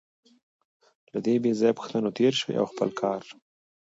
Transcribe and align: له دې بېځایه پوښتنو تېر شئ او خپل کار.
له 1.11 1.19
دې 1.25 1.33
بېځایه 1.43 1.77
پوښتنو 1.79 2.15
تېر 2.17 2.33
شئ 2.41 2.53
او 2.61 2.65
خپل 2.71 2.89
کار. 3.01 3.21